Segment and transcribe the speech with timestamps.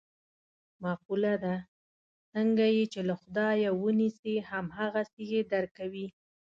[0.83, 1.55] مقوله ده:
[2.33, 6.07] څنګه یې چې له خدایه و نیسې هم هغسې یې در کوي.